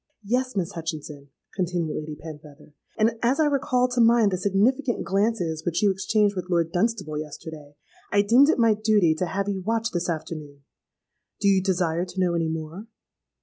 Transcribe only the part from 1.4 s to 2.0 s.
continued